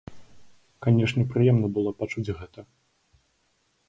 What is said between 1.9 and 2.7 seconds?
пачуць гэта.